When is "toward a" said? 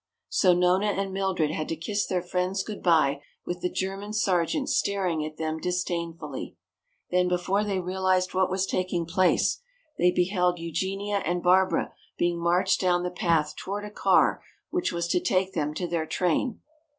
13.55-13.91